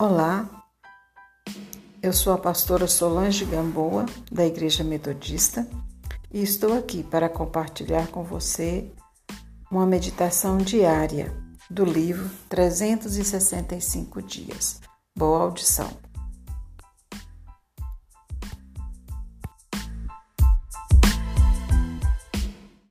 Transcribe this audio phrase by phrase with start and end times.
[0.00, 0.48] Olá,
[2.02, 5.68] eu sou a pastora Solange Gamboa, da Igreja Metodista,
[6.32, 8.90] e estou aqui para compartilhar com você
[9.70, 11.36] uma meditação diária
[11.70, 14.80] do livro 365 Dias.
[15.14, 15.90] Boa audição!